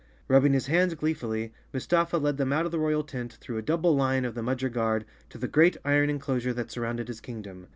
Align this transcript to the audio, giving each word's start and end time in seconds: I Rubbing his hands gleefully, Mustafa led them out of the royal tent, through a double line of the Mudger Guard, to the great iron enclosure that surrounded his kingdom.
I 0.27 0.33
Rubbing 0.33 0.53
his 0.53 0.65
hands 0.65 0.95
gleefully, 0.95 1.53
Mustafa 1.71 2.17
led 2.17 2.37
them 2.37 2.51
out 2.51 2.65
of 2.65 2.71
the 2.71 2.79
royal 2.79 3.03
tent, 3.03 3.33
through 3.39 3.59
a 3.59 3.61
double 3.61 3.95
line 3.95 4.25
of 4.25 4.33
the 4.33 4.41
Mudger 4.41 4.73
Guard, 4.73 5.05
to 5.29 5.37
the 5.37 5.47
great 5.47 5.77
iron 5.85 6.09
enclosure 6.09 6.53
that 6.55 6.71
surrounded 6.71 7.07
his 7.07 7.21
kingdom. 7.21 7.67